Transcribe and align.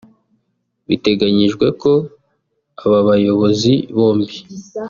Biteganyijwe 0.87 1.65
ko 1.81 1.91
aba 2.83 2.99
bayobozi 3.07 3.73
bombi 3.95 4.35